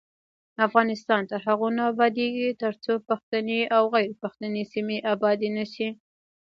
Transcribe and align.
افغانستان 0.67 1.21
تر 1.31 1.39
هغو 1.47 1.67
نه 1.77 1.83
ابادیږي، 1.91 2.49
ترڅو 2.63 2.93
پښتني 3.09 3.59
او 3.75 3.83
غیر 3.93 4.11
پښتني 4.21 4.63
سیمې 4.73 4.97
ابادې 5.13 5.49
نشي. 5.57 5.89